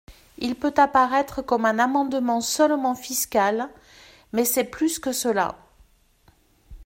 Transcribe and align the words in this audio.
Il 0.39 0.55
peut 0.55 0.73
apparaître 0.77 1.43
comme 1.43 1.63
un 1.63 1.77
amendement 1.77 2.41
seulement 2.41 2.95
fiscal, 2.95 3.69
mais 4.33 4.45
c’est 4.45 4.63
plus 4.63 4.97
que 4.97 5.11
cela. 5.11 5.55